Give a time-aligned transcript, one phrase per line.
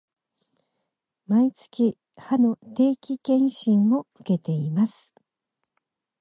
[1.27, 5.13] 毎月、歯の定期検診を受けています